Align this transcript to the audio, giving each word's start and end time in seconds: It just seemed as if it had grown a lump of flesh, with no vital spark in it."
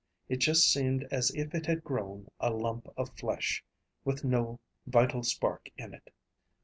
It 0.27 0.37
just 0.37 0.63
seemed 0.73 1.03
as 1.11 1.29
if 1.35 1.53
it 1.53 1.67
had 1.67 1.83
grown 1.83 2.27
a 2.39 2.49
lump 2.49 2.87
of 2.97 3.15
flesh, 3.19 3.63
with 4.03 4.23
no 4.23 4.59
vital 4.87 5.21
spark 5.21 5.69
in 5.77 5.93
it." 5.93 6.11